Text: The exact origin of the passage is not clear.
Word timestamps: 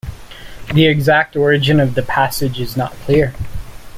The 0.73 0.87
exact 0.87 1.35
origin 1.35 1.79
of 1.79 1.93
the 1.93 2.01
passage 2.01 2.59
is 2.59 2.75
not 2.75 2.93
clear. 3.05 3.35